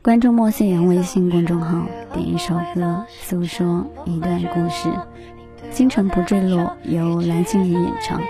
[0.00, 4.88] 关注莫信阳微信公众号，点一首歌，诉说一段故事。
[5.72, 8.20] 星辰不坠落，由蓝心雨演唱。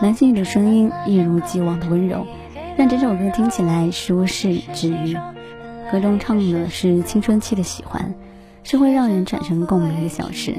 [0.00, 2.26] 蓝心雨的声音一如既往的温柔，
[2.76, 5.16] 让这首歌听起来舒适治愈。
[5.92, 8.12] 歌中唱的是青春期的喜欢，
[8.64, 10.56] 是会让人产生共鸣的小事。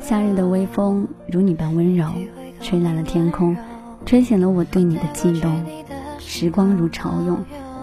[0.00, 2.06] 夏日的微风如你般温柔，
[2.60, 3.56] 吹蓝了天空，
[4.04, 5.64] 吹醒了我对你的悸动。
[6.18, 7.38] 时光如潮涌，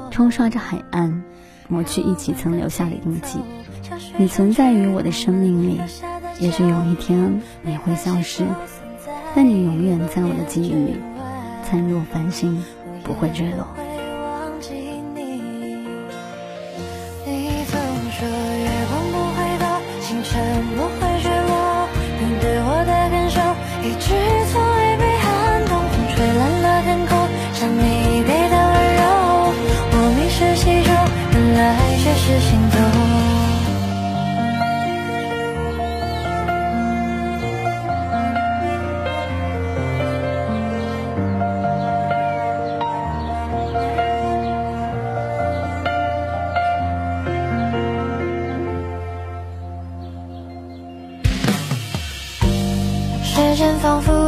[0.09, 1.23] 冲刷着海岸。
[1.71, 3.37] 抹去一起曾留下的印记，
[4.17, 5.79] 你存在于我的生命里，
[6.39, 8.43] 也许有一天你会消失，
[9.35, 10.95] 但你永远在我的记忆里，
[11.63, 12.59] 灿若繁星，
[13.03, 13.67] 不会坠落。
[32.37, 32.51] 时
[53.55, 54.19] 间仿佛。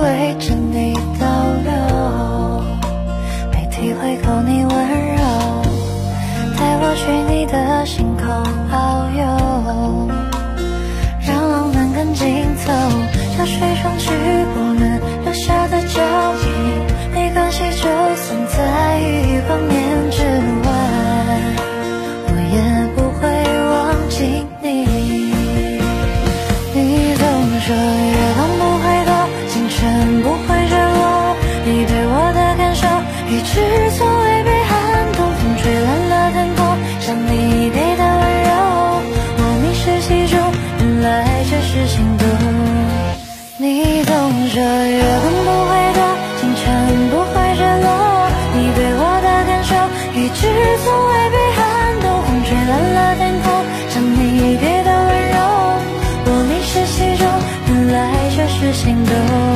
[16.02, 16.50] 靠近，
[17.14, 17.84] 没关系，就
[18.16, 18.58] 算在
[19.00, 19.78] 一光年
[20.10, 20.18] 之
[20.66, 20.68] 外，
[22.26, 22.58] 我也
[22.96, 23.22] 不会
[23.70, 23.72] 忘
[24.10, 24.16] 记
[24.64, 24.66] 你。
[26.74, 26.78] 你
[27.14, 27.22] 总
[27.62, 29.12] 说月光不会躲，
[29.48, 29.78] 星辰
[30.24, 32.82] 不会坠落，你对我的感受
[33.30, 33.52] 一直
[33.98, 34.72] 从未被撼
[35.14, 35.20] 动。
[35.38, 36.60] 风吹乱了天空，
[37.00, 38.50] 像你给的温柔。
[39.38, 40.34] 我迷失其中，
[40.80, 41.06] 原来
[41.50, 42.26] 这是心动。
[43.58, 44.10] 你总
[44.50, 44.91] 说。
[50.84, 53.46] 从未被寒冬风吹乱了天空，
[53.90, 55.38] 像你给的温柔，
[56.26, 57.24] 我迷失其中，
[57.68, 58.00] 原来
[58.36, 59.51] 这是心动。